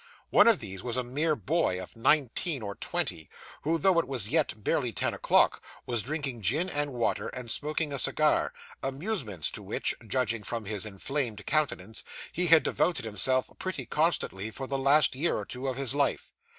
[0.31, 3.29] One of these was a mere boy of nineteen or twenty,
[3.61, 7.93] who, though it was yet barely ten o'clock, was drinking gin and water, and smoking
[7.93, 8.51] a cigar
[8.81, 14.65] amusements to which, judging from his inflamed countenance, he had devoted himself pretty constantly for
[14.65, 16.33] the last year or two of his life.